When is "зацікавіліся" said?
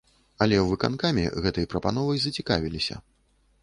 2.29-2.95